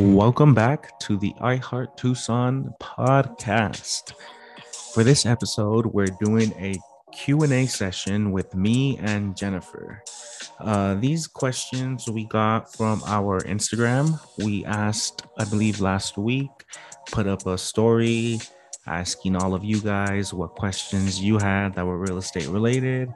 [0.00, 4.14] Welcome back to the I Heart Tucson podcast.
[4.94, 6.74] For this episode, we're doing a
[7.12, 10.02] Q&A session with me and Jennifer.
[10.58, 14.18] Uh, these questions we got from our Instagram.
[14.42, 16.48] We asked, I believe, last week,
[17.12, 18.38] put up a story
[18.86, 23.12] asking all of you guys what questions you had that were real estate related.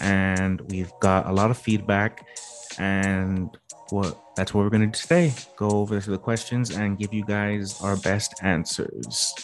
[0.00, 2.24] And we've got a lot of feedback.
[2.78, 3.50] And
[3.90, 7.12] what that's what we're going to do today go over to the questions and give
[7.12, 9.34] you guys our best answers.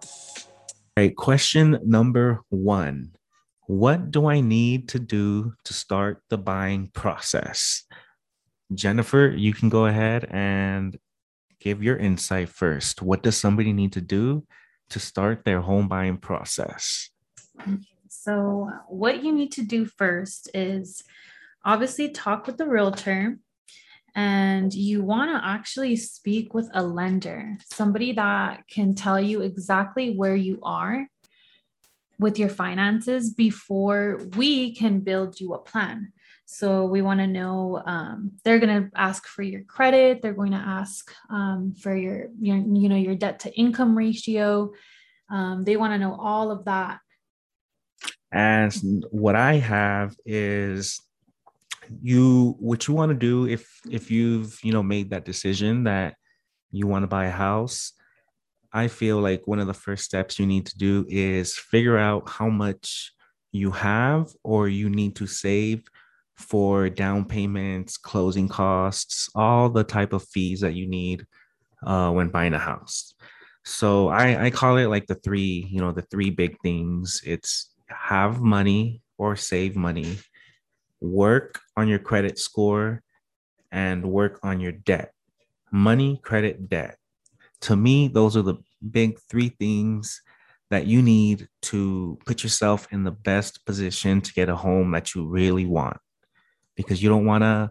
[0.00, 3.12] All right, question number one
[3.66, 7.84] What do I need to do to start the buying process?
[8.72, 10.98] Jennifer, you can go ahead and
[11.60, 13.02] give your insight first.
[13.02, 14.46] What does somebody need to do
[14.88, 17.10] to start their home buying process?
[18.08, 21.04] So, what you need to do first is
[21.66, 23.36] obviously talk with the realtor
[24.16, 30.16] and you want to actually speak with a lender, somebody that can tell you exactly
[30.16, 31.06] where you are
[32.18, 36.14] with your finances before we can build you a plan.
[36.46, 40.22] So we want to know um, they're going to ask for your credit.
[40.22, 44.72] They're going to ask um, for your, your, you know, your debt to income ratio.
[45.30, 47.00] Um, they want to know all of that.
[48.32, 51.02] And what I have is
[52.02, 56.14] you what you want to do if if you've you know made that decision that
[56.70, 57.92] you want to buy a house
[58.72, 62.28] i feel like one of the first steps you need to do is figure out
[62.28, 63.12] how much
[63.52, 65.82] you have or you need to save
[66.36, 71.26] for down payments closing costs all the type of fees that you need
[71.84, 73.14] uh, when buying a house.
[73.64, 77.22] So I, I call it like the three you know the three big things.
[77.24, 80.18] It's have money or save money
[81.00, 83.02] work on your credit score
[83.72, 85.12] and work on your debt.
[85.70, 86.96] Money, credit, debt.
[87.62, 88.56] To me, those are the
[88.90, 90.22] big three things
[90.70, 95.14] that you need to put yourself in the best position to get a home that
[95.14, 95.98] you really want.
[96.76, 97.70] Because you don't want to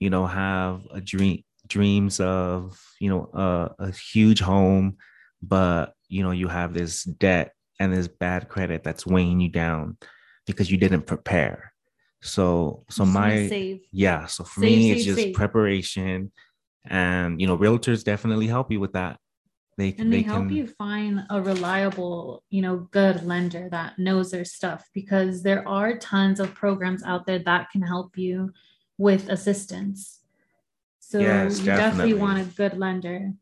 [0.00, 4.96] you know have a dream dreams of you know a, a huge home
[5.42, 9.96] but you know you have this debt and this bad credit that's weighing you down
[10.46, 11.72] because you didn't prepare
[12.24, 15.34] so so my yeah, so for save, me save, it's just save.
[15.34, 16.32] preparation
[16.86, 19.18] and you know realtors definitely help you with that.
[19.76, 23.98] They and they, they help can, you find a reliable, you know, good lender that
[23.98, 28.52] knows their stuff because there are tons of programs out there that can help you
[28.98, 30.20] with assistance.
[31.00, 32.12] So yes, you definitely.
[32.12, 33.32] definitely want a good lender.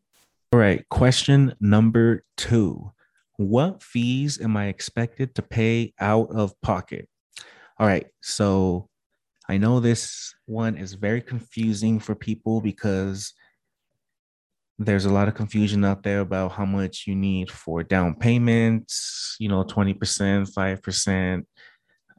[0.53, 2.92] All right, question number 2.
[3.37, 7.09] What fees am I expected to pay out of pocket?
[7.78, 8.06] All right.
[8.21, 8.88] So
[9.49, 13.33] I know this one is very confusing for people because
[14.78, 19.37] there's a lot of confusion out there about how much you need for down payments,
[19.38, 19.97] you know, 20%,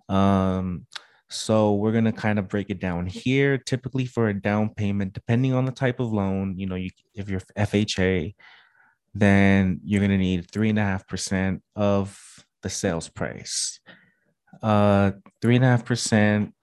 [0.09, 0.13] 5%.
[0.13, 0.85] Um,
[1.29, 3.57] so we're going to kind of break it down here.
[3.57, 7.29] Typically for a down payment, depending on the type of loan, you know, you, if
[7.29, 8.35] you're FHA,
[9.15, 12.19] then you're going to need three and a half percent of
[12.61, 13.79] the sales price
[14.61, 16.53] uh three and a half percent.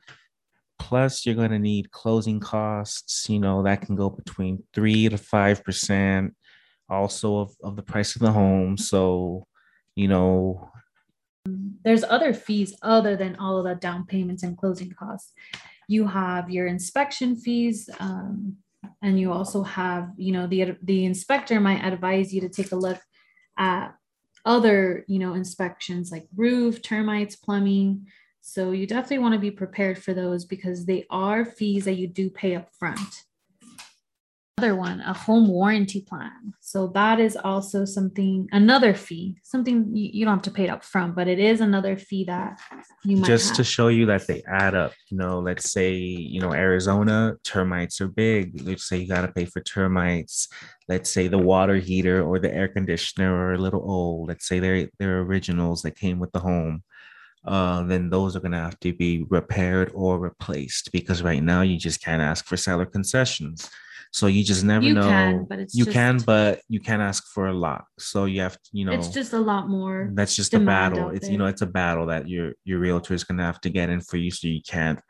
[0.79, 3.29] Plus you're going to need closing costs.
[3.29, 6.35] You know that can go between three to five percent
[6.89, 8.77] also of, of the price of the home.
[8.77, 9.47] So
[9.95, 10.71] you know.
[11.85, 15.33] There's other fees other than all of the down payments and closing costs.
[15.89, 18.59] You have your inspection fees um,
[19.03, 22.77] and you also have you know the the inspector might advise you to take a
[22.77, 23.01] look
[23.59, 23.95] at
[24.45, 28.07] other, you know, inspections like roof, termites, plumbing.
[28.41, 32.07] So you definitely want to be prepared for those because they are fees that you
[32.07, 33.25] do pay up front
[34.61, 36.53] another one, a home warranty plan.
[36.61, 40.71] So that is also something, another fee, something you, you don't have to pay it
[40.71, 42.61] up front, but it is another fee that
[43.03, 43.57] you might just have.
[43.57, 44.93] to show you that they add up.
[45.09, 48.61] You know, let's say, you know, Arizona termites are big.
[48.63, 50.49] Let's say you got to pay for termites.
[50.89, 54.29] Let's say the water heater or the air conditioner are a little old.
[54.29, 56.83] Let's say they're they're originals that came with the home.
[57.43, 61.63] Uh, then those are going to have to be repaired or replaced because right now
[61.63, 63.71] you just can't ask for seller concessions
[64.13, 64.89] so you just never know.
[64.89, 65.03] you know.
[65.03, 67.85] Can, but it's you just, can, but you can't ask for a lot.
[67.99, 70.11] So you have to, you know, it's just a lot more.
[70.15, 71.11] That's just a battle.
[71.11, 71.33] It's there.
[71.33, 74.01] you know, it's a battle that your your realtor is gonna have to get in
[74.01, 75.01] for you, so you can't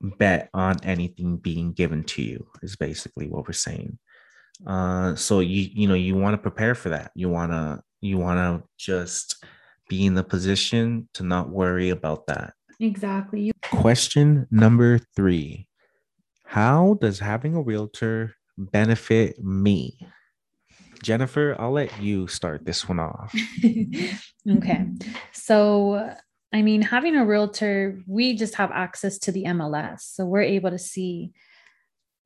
[0.00, 2.46] bet on anything being given to you.
[2.62, 3.98] Is basically what we're saying.
[4.66, 7.10] Uh, so you you know you want to prepare for that.
[7.14, 9.44] You wanna you wanna just
[9.88, 12.54] be in the position to not worry about that.
[12.80, 13.52] Exactly.
[13.62, 15.67] Question number three
[16.48, 19.98] how does having a realtor benefit me?
[21.02, 23.34] Jennifer, I'll let you start this one off.
[24.50, 24.86] okay.
[25.32, 26.10] So,
[26.50, 30.00] I mean, having a realtor, we just have access to the MLS.
[30.00, 31.32] So we're able to see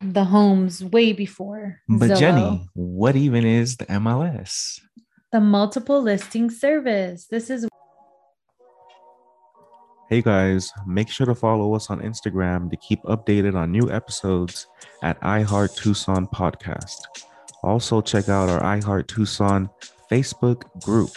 [0.00, 1.80] the homes way before.
[1.88, 2.18] But Zillow.
[2.20, 4.78] Jenny, what even is the MLS?
[5.32, 7.26] The multiple listing service.
[7.26, 7.66] This is
[10.12, 14.66] Hey guys, make sure to follow us on Instagram to keep updated on new episodes
[15.02, 16.98] at iHeart Tucson Podcast.
[17.62, 19.70] Also, check out our iHeart Tucson
[20.10, 21.12] Facebook group.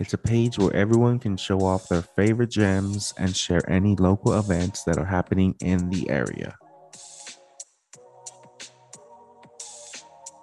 [0.00, 4.32] It's a page where everyone can show off their favorite gems and share any local
[4.38, 6.56] events that are happening in the area.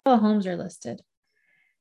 [0.05, 1.01] The homes are listed.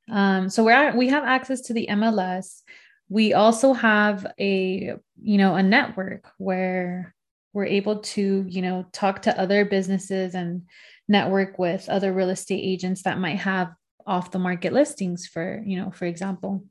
[0.09, 2.63] Um, so we're at, we have access to the MLS
[3.11, 7.13] we also have a you know a network where
[7.51, 10.63] we're able to you know talk to other businesses and
[11.09, 13.73] network with other real estate agents that might have
[14.07, 16.63] off the market listings for you know for example.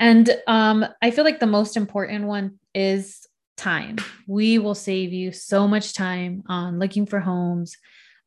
[0.00, 3.26] And um, i feel like the most important one is
[3.56, 3.96] time.
[4.28, 7.76] We will save you so much time on looking for homes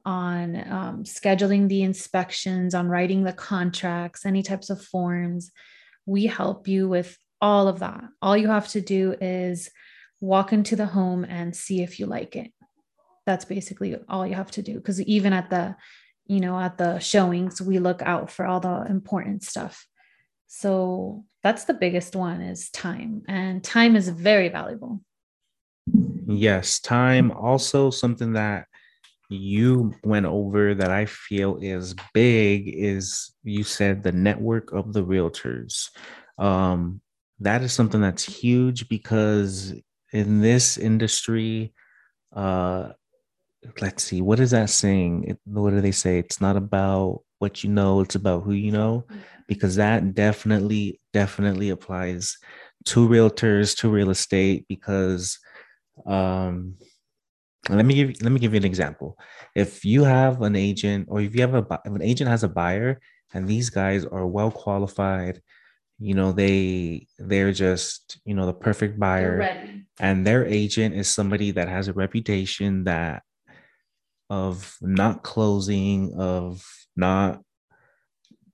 [0.03, 5.51] on um, scheduling the inspections on writing the contracts any types of forms
[6.05, 8.03] we help you with all of that.
[8.21, 9.69] All you have to do is
[10.19, 12.51] walk into the home and see if you like it.
[13.25, 14.75] That's basically all you have to do.
[14.75, 15.75] Because even at the,
[16.27, 19.85] you know, at the showings, we look out for all the important stuff.
[20.47, 23.23] So that's the biggest one is time.
[23.27, 25.01] And time is very valuable.
[26.27, 28.67] Yes, time also something that
[29.31, 35.03] you went over that I feel is big is you said the network of the
[35.03, 35.89] realtors.
[36.37, 37.01] Um,
[37.39, 39.73] that is something that's huge because
[40.11, 41.73] in this industry,
[42.35, 42.89] uh,
[43.79, 45.37] let's see, what is that saying?
[45.45, 46.19] What do they say?
[46.19, 49.19] It's not about what you know, it's about who you know, mm-hmm.
[49.47, 52.37] because that definitely, definitely applies
[52.85, 55.39] to realtors, to real estate, because
[56.05, 56.75] um,
[57.69, 59.17] let me give let me give you an example.
[59.55, 62.49] If you have an agent, or if you have a if an agent has a
[62.49, 62.99] buyer,
[63.33, 65.41] and these guys are well qualified,
[65.99, 69.53] you know they they're just you know the perfect buyer,
[69.99, 73.23] and their agent is somebody that has a reputation that
[74.29, 76.63] of not closing, of
[76.95, 77.41] not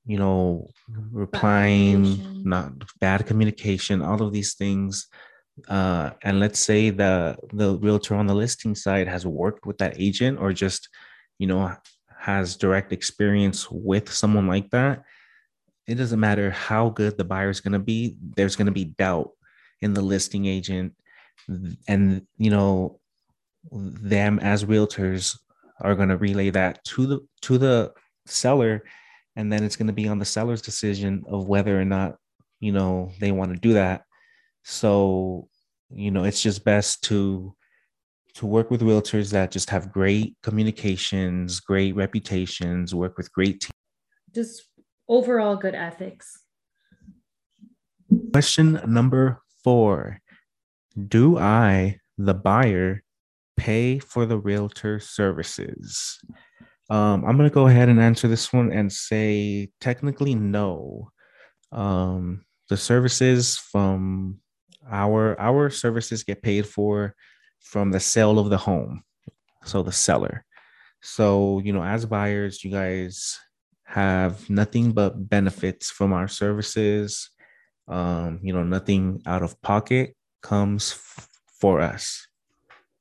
[0.05, 0.67] you know
[1.11, 5.07] replying, not bad communication, all of these things
[5.67, 9.99] uh, and let's say the the realtor on the listing side has worked with that
[9.99, 10.89] agent or just
[11.39, 11.71] you know
[12.19, 15.03] has direct experience with someone like that
[15.87, 18.85] it doesn't matter how good the buyer is going to be there's going to be
[18.85, 19.31] doubt
[19.81, 20.93] in the listing agent.
[21.87, 22.99] And you know
[23.71, 25.37] them as realtors
[25.81, 27.93] are going to relay that to the to the
[28.25, 28.83] seller.
[29.35, 32.17] And then it's going to be on the seller's decision of whether or not
[32.59, 34.03] you know they want to do that
[34.69, 35.47] so,
[35.89, 37.55] you know, it's just best to
[38.35, 43.71] to work with realtors that just have great communications, great reputations, work with great teams.
[44.35, 44.63] Just
[45.07, 46.43] overall good ethics.
[48.33, 50.19] Question number four
[51.07, 53.03] Do I, the buyer,
[53.55, 56.19] pay for the realtor services?
[56.89, 61.09] Um, I'm going to go ahead and answer this one and say technically no.
[61.71, 64.41] Um, the services from
[64.89, 67.15] our our services get paid for
[67.59, 69.03] from the sale of the home
[69.63, 70.45] so the seller.
[71.01, 73.39] So you know as buyers you guys
[73.83, 77.29] have nothing but benefits from our services.
[77.87, 81.29] Um you know nothing out of pocket comes f-
[81.59, 82.27] for us.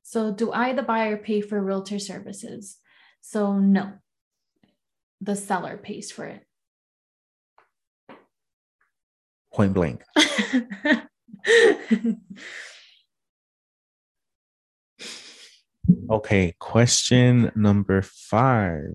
[0.03, 2.77] So do i the buyer pay for realtor services?
[3.21, 3.93] So no.
[5.21, 6.43] The seller pays for it.
[9.53, 10.03] Point blank
[16.11, 18.95] okay, question number five.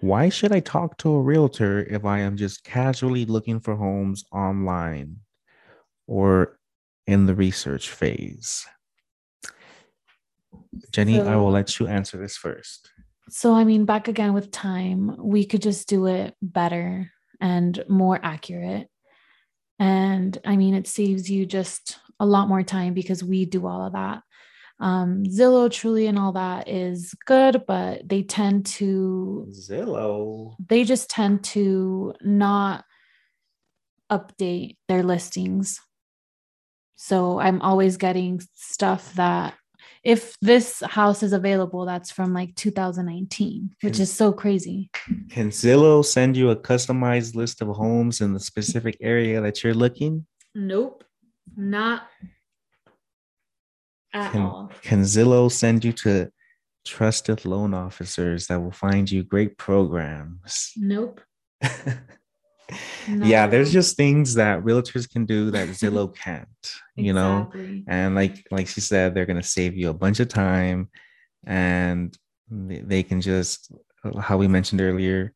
[0.00, 4.24] Why should I talk to a realtor if I am just casually looking for homes
[4.32, 5.18] online
[6.08, 6.58] or
[7.06, 8.66] in the research phase?
[10.90, 12.90] Jenny, so, I will let you answer this first.
[13.28, 17.10] So, I mean, back again with time, we could just do it better
[17.40, 18.88] and more accurate.
[19.82, 23.84] And I mean, it saves you just a lot more time because we do all
[23.84, 24.22] of that.
[24.78, 30.54] Um, Zillow, Trulia, and all that is good, but they tend to Zillow.
[30.64, 32.84] They just tend to not
[34.08, 35.80] update their listings.
[36.94, 39.54] So I'm always getting stuff that
[40.04, 44.90] if this house is available, that's from like 2019, which Can- is so crazy.
[45.30, 49.74] Can Zillow send you a customized list of homes in the specific area that you're
[49.74, 50.26] looking?
[50.54, 51.04] Nope,
[51.56, 52.08] not
[54.12, 54.72] at Can, all.
[54.82, 56.30] can Zillow send you to
[56.84, 60.72] trusted loan officers that will find you great programs?
[60.76, 61.20] Nope.
[63.08, 66.48] Yeah, there's just things that realtors can do that Zillow can't,
[66.96, 67.50] you know?
[67.86, 70.88] And like like she said, they're gonna save you a bunch of time
[71.44, 72.16] and
[72.50, 73.72] they they can just
[74.20, 75.32] how we mentioned earlier,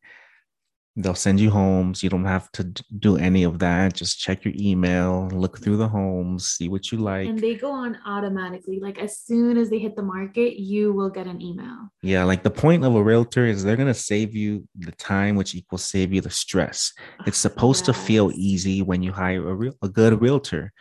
[0.97, 2.01] they'll send you homes.
[2.01, 2.63] You don't have to
[2.97, 3.93] do any of that.
[3.93, 7.27] Just check your email, look through the homes, see what you like.
[7.27, 8.79] and they go on automatically.
[8.79, 11.77] Like as soon as they hit the market, you will get an email.
[12.01, 15.53] Yeah, like the point of a realtor is they're gonna save you the time, which
[15.53, 16.91] equals save you the stress.
[17.27, 20.73] It's supposed to feel easy when you hire a real a good realtor.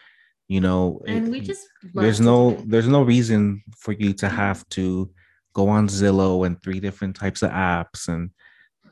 [0.48, 2.70] You know, And we just there's no it.
[2.70, 4.36] there's no reason for you to mm-hmm.
[4.36, 5.10] have to
[5.52, 8.30] go on Zillow and three different types of apps and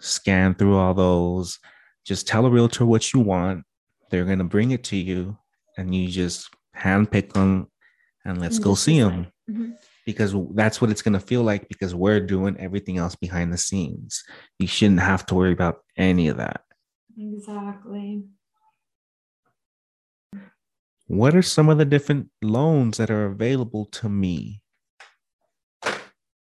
[0.04, 1.58] scan through all those.
[2.04, 3.64] Just tell a realtor what you want.
[4.10, 5.36] They're gonna bring it to you,
[5.76, 7.68] and you just handpick them,
[8.24, 9.76] and let's go see them Mhm.
[10.06, 14.22] because that's what it's gonna feel like because we're doing everything else behind the scenes.
[14.58, 16.62] You shouldn't have to worry about any of that.
[17.16, 18.24] Exactly.
[21.06, 24.62] What are some of the different loans that are available to me?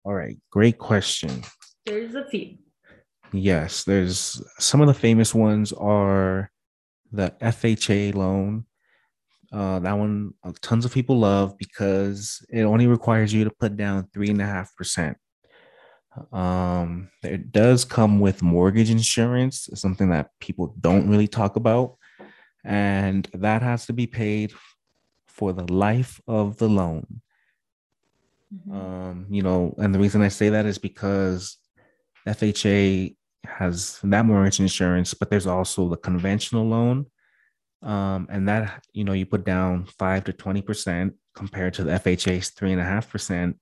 [0.03, 1.43] All right, great question.
[1.85, 2.57] There's a few.
[3.31, 6.51] Yes, there's some of the famous ones are
[7.11, 8.65] the FHA loan.
[9.51, 13.75] Uh, that one uh, tons of people love because it only requires you to put
[13.77, 15.17] down three and a half percent.
[16.31, 21.97] Um, it does come with mortgage insurance, something that people don't really talk about,
[22.63, 24.53] and that has to be paid
[25.27, 27.21] for the life of the loan.
[28.53, 28.73] Mhm.
[28.73, 31.57] Um, you know, and the reason I say that is because
[32.27, 33.15] FHA
[33.45, 37.05] has that mortgage insurance, but there's also the conventional loan.
[37.81, 42.49] Um, and that, you know, you put down five to 20% compared to the FHA's
[42.49, 43.57] three and a half percent.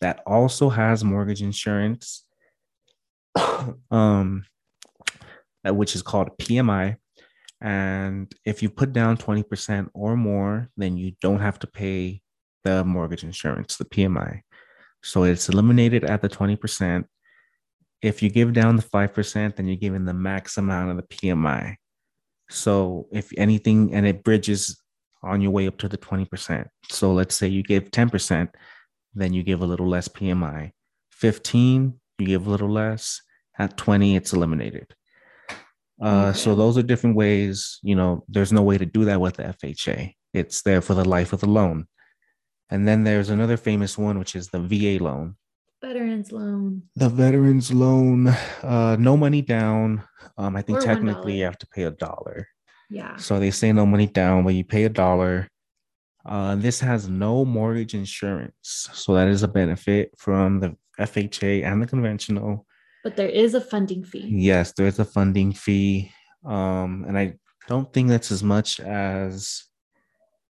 [0.00, 2.26] That also has mortgage insurance,
[3.90, 4.44] um,
[5.64, 6.96] which is called PMI.
[7.60, 12.20] And if you put down 20% or more, then you don't have to pay
[12.64, 14.42] the mortgage insurance, the PMI.
[15.02, 17.04] So it's eliminated at the 20%.
[18.02, 21.76] If you give down the 5%, then you're giving the max amount of the PMI.
[22.50, 24.80] So if anything, and it bridges
[25.22, 26.66] on your way up to the 20%.
[26.90, 28.48] So let's say you give 10%,
[29.14, 30.72] then you give a little less PMI.
[31.12, 33.20] 15, you give a little less.
[33.58, 34.94] At 20, it's eliminated.
[36.02, 39.36] Uh, so those are different ways, you know, there's no way to do that with
[39.36, 40.12] the FHA.
[40.32, 41.86] It's there for the life of the loan.
[42.68, 45.36] And then there's another famous one, which is the VA loan.
[45.88, 46.82] Veterans loan.
[46.96, 48.28] The veterans loan,
[48.62, 50.02] uh, no money down.
[50.38, 50.84] Um, I think Or $1.
[50.84, 52.48] technically you have to pay a dollar.
[52.88, 53.16] Yeah.
[53.16, 55.48] So they say no money down, but you pay a dollar.
[56.24, 58.88] Uh, this has no mortgage insurance.
[58.94, 62.66] So that is a benefit from the FHA and the conventional.
[63.02, 64.26] But there is a funding fee.
[64.30, 66.10] Yes, there's a funding fee.
[66.46, 67.34] Um, and I
[67.68, 69.64] don't think that's as much as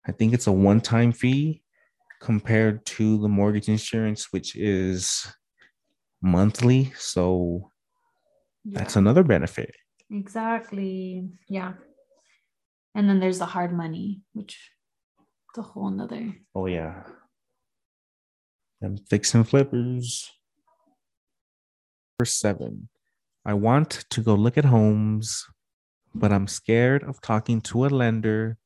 [0.07, 1.63] I think it's a one time fee
[2.21, 5.27] compared to the mortgage insurance, which is
[6.23, 6.93] monthly.
[6.97, 7.71] So
[8.65, 9.75] that's another benefit.
[10.11, 11.29] exactly.
[11.49, 11.75] Yeah.
[12.95, 14.59] And then there's the hard money, which
[15.57, 16.35] a whole nother.
[16.55, 17.03] Oh, yeah.
[18.81, 20.31] Them fixing flippers.
[22.19, 22.89] Number seven.
[23.45, 25.47] I want to go look at homes,
[26.15, 28.59] but I'm scared of talking to a lender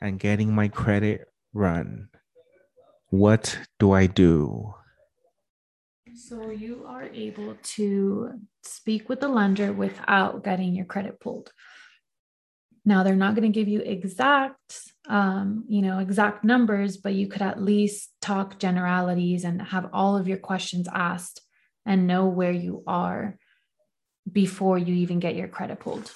[0.00, 2.09] and getting my credit run.
[3.10, 4.74] What do I do?
[6.14, 8.30] So you are able to
[8.62, 11.50] speak with the lender without getting your credit pulled.
[12.84, 17.26] Now they're not going to give you exact, um, you know, exact numbers, but you
[17.26, 21.40] could at least talk generalities and have all of your questions asked
[21.84, 23.36] and know where you are
[24.30, 26.12] before you even get your credit pulled.